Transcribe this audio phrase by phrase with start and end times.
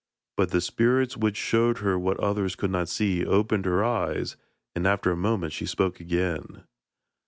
[0.35, 4.35] But the spirits, which showed her what others could not see, opened her eyes,
[4.75, 6.63] and after a moment she spoke again.